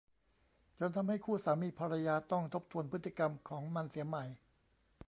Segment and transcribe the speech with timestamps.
[0.79, 4.25] จนทำให้คู่สามีภรรยาต้องทบทวนพฤติกรรมของมันเสียใหม่